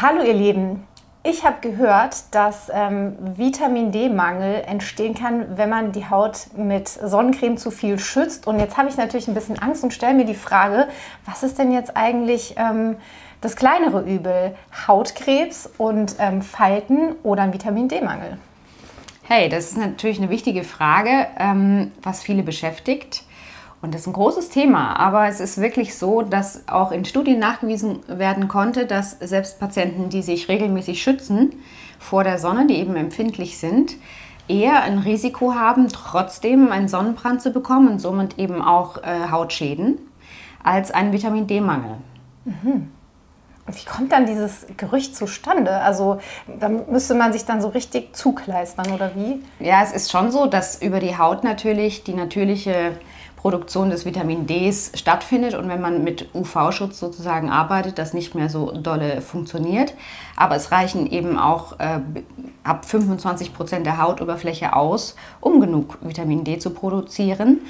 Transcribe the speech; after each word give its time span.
Hallo 0.00 0.24
ihr 0.24 0.34
Lieben, 0.34 0.88
ich 1.22 1.44
habe 1.44 1.60
gehört, 1.60 2.34
dass 2.34 2.68
ähm, 2.74 3.14
Vitamin 3.36 3.92
D-Mangel 3.92 4.64
entstehen 4.66 5.14
kann, 5.14 5.56
wenn 5.56 5.70
man 5.70 5.92
die 5.92 6.10
Haut 6.10 6.48
mit 6.56 6.88
Sonnencreme 6.88 7.56
zu 7.58 7.70
viel 7.70 8.00
schützt. 8.00 8.48
Und 8.48 8.58
jetzt 8.58 8.76
habe 8.76 8.88
ich 8.88 8.96
natürlich 8.96 9.28
ein 9.28 9.34
bisschen 9.34 9.56
Angst 9.56 9.84
und 9.84 9.94
stelle 9.94 10.14
mir 10.14 10.24
die 10.24 10.34
Frage, 10.34 10.88
was 11.26 11.44
ist 11.44 11.60
denn 11.60 11.70
jetzt 11.70 11.96
eigentlich 11.96 12.56
ähm, 12.58 12.96
das 13.40 13.54
kleinere 13.54 14.02
Übel? 14.02 14.56
Hautkrebs 14.88 15.70
und 15.78 16.16
ähm, 16.18 16.42
Falten 16.42 17.12
oder 17.22 17.44
ein 17.44 17.52
Vitamin 17.52 17.86
D-Mangel? 17.86 18.38
Hey, 19.22 19.48
das 19.48 19.66
ist 19.66 19.78
natürlich 19.78 20.18
eine 20.18 20.28
wichtige 20.28 20.64
Frage, 20.64 21.28
ähm, 21.38 21.92
was 22.02 22.20
viele 22.20 22.42
beschäftigt. 22.42 23.22
Und 23.84 23.92
das 23.92 24.00
ist 24.00 24.06
ein 24.06 24.14
großes 24.14 24.48
Thema, 24.48 24.98
aber 24.98 25.28
es 25.28 25.40
ist 25.40 25.60
wirklich 25.60 25.94
so, 25.94 26.22
dass 26.22 26.66
auch 26.68 26.90
in 26.90 27.04
Studien 27.04 27.38
nachgewiesen 27.38 27.98
werden 28.08 28.48
konnte, 28.48 28.86
dass 28.86 29.10
selbst 29.20 29.60
Patienten, 29.60 30.08
die 30.08 30.22
sich 30.22 30.48
regelmäßig 30.48 31.02
schützen 31.02 31.52
vor 31.98 32.24
der 32.24 32.38
Sonne, 32.38 32.66
die 32.66 32.78
eben 32.78 32.96
empfindlich 32.96 33.58
sind, 33.58 33.96
eher 34.48 34.82
ein 34.84 35.00
Risiko 35.00 35.54
haben, 35.54 35.88
trotzdem 35.88 36.72
einen 36.72 36.88
Sonnenbrand 36.88 37.42
zu 37.42 37.50
bekommen 37.50 37.88
und 37.88 37.98
somit 37.98 38.38
eben 38.38 38.62
auch 38.62 39.02
äh, 39.02 39.28
Hautschäden, 39.30 39.98
als 40.62 40.90
einen 40.90 41.12
Vitamin 41.12 41.46
D-Mangel. 41.46 41.98
Mhm. 42.46 42.90
Wie 43.66 43.84
kommt 43.84 44.12
dann 44.12 44.24
dieses 44.24 44.66
Gerücht 44.78 45.14
zustande? 45.14 45.70
Also 45.70 46.20
da 46.58 46.70
müsste 46.70 47.14
man 47.14 47.34
sich 47.34 47.44
dann 47.44 47.60
so 47.60 47.68
richtig 47.68 48.16
zukleistern 48.16 48.92
oder 48.92 49.10
wie? 49.14 49.42
Ja, 49.58 49.82
es 49.82 49.92
ist 49.92 50.10
schon 50.10 50.30
so, 50.30 50.46
dass 50.46 50.80
über 50.80 51.00
die 51.00 51.18
Haut 51.18 51.44
natürlich 51.44 52.02
die 52.02 52.14
natürliche 52.14 52.92
Produktion 53.44 53.90
des 53.90 54.06
Vitamin 54.06 54.46
Ds 54.46 54.92
stattfindet 54.94 55.52
und 55.52 55.68
wenn 55.68 55.82
man 55.82 56.02
mit 56.02 56.34
UV-Schutz 56.34 56.98
sozusagen 56.98 57.50
arbeitet, 57.50 57.98
das 57.98 58.14
nicht 58.14 58.34
mehr 58.34 58.48
so 58.48 58.72
dolle 58.72 59.20
funktioniert. 59.20 59.92
Aber 60.34 60.56
es 60.56 60.72
reichen 60.72 61.06
eben 61.06 61.38
auch 61.38 61.78
äh, 61.78 62.00
ab 62.62 62.86
25 62.86 63.52
Prozent 63.52 63.84
der 63.84 63.98
Hautoberfläche 63.98 64.74
aus, 64.74 65.14
um 65.42 65.60
genug 65.60 65.98
Vitamin 66.00 66.44
D 66.44 66.58
zu 66.58 66.70
produzieren. 66.70 67.60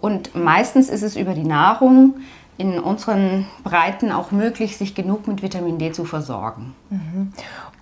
Und 0.00 0.36
meistens 0.36 0.88
ist 0.88 1.02
es 1.02 1.16
über 1.16 1.34
die 1.34 1.42
Nahrung 1.42 2.14
in 2.56 2.78
unseren 2.78 3.46
Breiten 3.64 4.12
auch 4.12 4.30
möglich, 4.30 4.76
sich 4.76 4.94
genug 4.94 5.26
mit 5.26 5.42
Vitamin 5.42 5.78
D 5.78 5.92
zu 5.92 6.04
versorgen. 6.04 6.74
Mhm. 6.90 7.32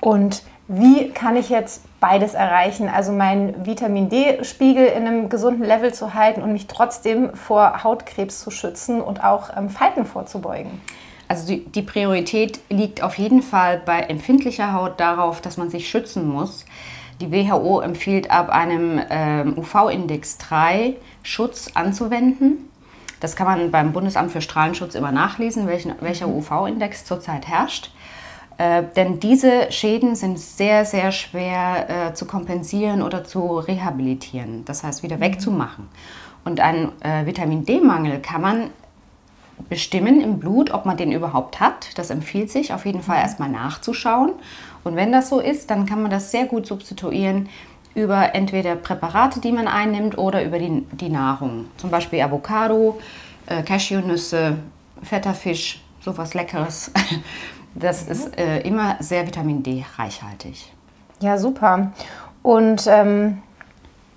Und 0.01 0.43
wie 0.69 1.11
kann 1.11 1.37
ich 1.37 1.51
jetzt 1.51 1.83
beides 2.01 2.35
erreichen? 2.35 2.89
Also 2.89 3.13
meinen 3.13 3.67
Vitamin 3.67 4.09
D-Spiegel 4.09 4.87
in 4.87 5.07
einem 5.07 5.29
gesunden 5.29 5.65
Level 5.65 5.93
zu 5.93 6.15
halten 6.15 6.41
und 6.41 6.53
mich 6.53 6.67
trotzdem 6.67 7.35
vor 7.35 7.85
Hautkrebs 7.85 8.41
zu 8.41 8.51
schützen 8.51 9.01
und 9.01 9.23
auch 9.23 9.55
ähm, 9.57 9.69
Falten 9.69 10.07
vorzubeugen. 10.07 10.81
Also 11.29 11.47
die, 11.47 11.65
die, 11.65 11.83
Priorität 11.83 12.61
liegt 12.69 13.03
auf 13.03 13.19
jeden 13.19 13.43
Fall 13.43 13.83
bei 13.85 14.01
empfindlicher 14.01 14.73
Haut 14.73 15.01
darauf, 15.01 15.41
dass 15.41 15.57
man 15.57 15.71
sich 15.71 15.89
schützen 15.89 16.29
muss. 16.29 16.65
Die 17.21 17.31
WHO 17.31 17.81
empfiehlt 17.81 18.31
ab 18.31 18.49
einem 18.51 19.01
ähm, 19.11 19.57
UV-Index 19.57 20.39
3 20.39 20.97
Schutz 21.23 21.71
anzuwenden. 21.75 22.69
Das 23.23 23.37
kann 23.37 23.47
man 23.47 23.71
beim 23.71 23.93
Bundesamt 23.93 24.33
für 24.33 24.41
Strahlenschutz 24.41 24.97
immer 24.97 25.13
nachlesen, 25.13 25.69
welchen, 25.69 25.95
welcher 26.01 26.27
mhm. 26.27 26.39
UV-Index 26.39 27.05
zurzeit 27.05 27.47
herrscht. 27.47 27.93
Äh, 28.59 28.83
denn 28.97 29.21
diese 29.21 29.71
Schäden 29.71 30.17
sind 30.17 30.41
sehr, 30.41 30.85
sehr 30.85 31.13
schwer 31.13 32.09
äh, 32.09 32.15
zu 32.15 32.27
kompensieren 32.27 33.01
oder 33.01 33.23
zu 33.23 33.59
rehabilitieren, 33.61 34.65
das 34.65 34.83
heißt 34.83 35.05
wieder 35.05 35.19
mhm. 35.19 35.21
wegzumachen. 35.21 35.89
Und 36.45 36.59
einen 36.59 36.91
äh, 37.03 37.25
Vitamin 37.25 37.65
D-Mangel 37.65 38.19
kann 38.19 38.41
man 38.41 38.71
bestimmen 39.69 40.21
im 40.21 40.41
Blut, 40.41 40.73
ob 40.73 40.85
man 40.85 40.97
den 40.97 41.13
überhaupt 41.13 41.61
hat. 41.61 41.97
Das 41.97 42.11
empfiehlt 42.11 42.51
sich 42.51 42.75
auf 42.75 42.85
jeden 42.87 43.03
Fall 43.03 43.19
mhm. 43.19 43.23
erstmal 43.23 43.51
nachzuschauen. 43.51 44.33
Und 44.83 44.97
wenn 44.97 45.13
das 45.13 45.29
so 45.29 45.39
ist, 45.39 45.71
dann 45.71 45.87
kann 45.87 46.03
man 46.03 46.11
das 46.11 46.33
sehr 46.33 46.47
gut 46.47 46.67
substituieren 46.67 47.49
über 47.95 48.35
entweder 48.35 48.77
Präparate, 48.77 49.41
die 49.41 49.53
man 49.53 49.69
einnimmt, 49.69 50.17
oder 50.19 50.43
über 50.45 50.59
die, 50.59 50.87
die 50.93 51.09
Nahrung. 51.09 51.67
Zum 51.77 51.91
Beispiel 51.91 52.21
Avocado, 52.21 53.01
äh, 53.47 53.63
Cashewnüsse, 53.63 54.59
fetter 55.03 55.35
Fisch, 55.35 55.83
sowas 56.01 56.35
Leckeres. 56.35 56.91
Das 57.75 58.05
mhm. 58.05 58.13
ist 58.13 58.39
äh, 58.39 58.61
immer 58.61 58.97
sehr 59.01 59.27
Vitamin 59.27 59.63
D 59.63 59.83
reichhaltig. 59.97 60.71
Ja, 61.21 61.39
super. 61.39 61.93
Und 62.43 62.87
ähm, 62.87 63.41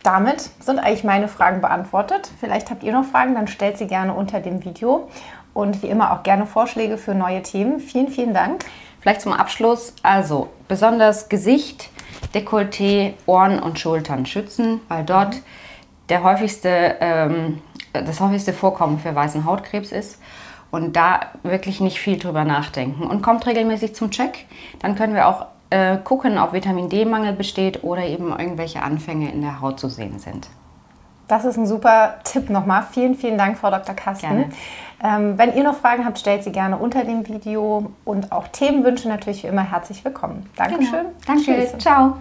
damit 0.03 0.49
sind 0.59 0.79
eigentlich 0.79 1.03
meine 1.03 1.27
Fragen 1.27 1.61
beantwortet. 1.61 2.29
Vielleicht 2.39 2.69
habt 2.69 2.83
ihr 2.83 2.91
noch 2.91 3.05
Fragen, 3.05 3.33
dann 3.33 3.47
stellt 3.47 3.77
sie 3.77 3.87
gerne 3.87 4.13
unter 4.13 4.39
dem 4.39 4.65
Video. 4.65 5.09
Und 5.53 5.81
wie 5.83 5.87
immer 5.87 6.11
auch 6.11 6.23
gerne 6.23 6.45
Vorschläge 6.45 6.97
für 6.97 7.15
neue 7.15 7.41
Themen. 7.41 7.79
Vielen, 7.79 8.09
vielen 8.09 8.33
Dank. 8.33 8.65
Vielleicht 8.99 9.21
zum 9.21 9.31
Abschluss, 9.31 9.93
also 10.03 10.49
besonders 10.67 11.29
Gesicht, 11.29 11.89
Dekolleté, 12.33 13.13
Ohren 13.25 13.59
und 13.59 13.79
Schultern 13.79 14.25
schützen, 14.25 14.81
weil 14.87 15.03
dort 15.03 15.37
der 16.09 16.23
häufigste, 16.23 16.95
ähm, 16.99 17.61
das 17.93 18.19
häufigste 18.19 18.53
Vorkommen 18.53 18.99
für 18.99 19.15
weißen 19.15 19.45
Hautkrebs 19.45 19.91
ist 19.91 20.19
und 20.71 20.95
da 20.95 21.21
wirklich 21.43 21.79
nicht 21.79 21.99
viel 21.99 22.17
drüber 22.17 22.43
nachdenken. 22.43 23.03
Und 23.03 23.21
kommt 23.21 23.47
regelmäßig 23.47 23.95
zum 23.95 24.11
Check, 24.11 24.45
dann 24.79 24.95
können 24.95 25.13
wir 25.13 25.27
auch 25.27 25.47
äh, 25.69 25.97
gucken, 25.97 26.37
ob 26.37 26.53
Vitamin 26.53 26.89
D-Mangel 26.89 27.33
besteht 27.33 27.83
oder 27.83 28.03
eben 28.03 28.29
irgendwelche 28.37 28.81
Anfänge 28.81 29.31
in 29.31 29.41
der 29.41 29.61
Haut 29.61 29.79
zu 29.79 29.89
sehen 29.89 30.19
sind. 30.19 30.47
Das 31.27 31.45
ist 31.45 31.57
ein 31.57 31.65
super 31.65 32.15
Tipp 32.23 32.49
nochmal. 32.49 32.85
Vielen, 32.91 33.15
vielen 33.15 33.37
Dank, 33.37 33.57
Frau 33.57 33.69
Dr. 33.71 33.95
Kasten. 33.95 34.51
Ähm, 35.03 35.37
wenn 35.37 35.55
ihr 35.55 35.63
noch 35.63 35.75
Fragen 35.75 36.05
habt, 36.05 36.19
stellt 36.19 36.43
sie 36.43 36.51
gerne 36.51 36.77
unter 36.77 37.03
dem 37.03 37.27
Video 37.27 37.91
und 38.05 38.31
auch 38.31 38.47
Themenwünsche 38.47 39.09
natürlich 39.09 39.43
wie 39.43 39.47
immer 39.47 39.69
herzlich 39.69 40.03
willkommen. 40.05 40.49
Dankeschön. 40.55 40.91
Genau. 40.91 41.11
Danke. 41.25 41.43
Tschüss. 41.43 41.77
Ciao. 41.79 42.17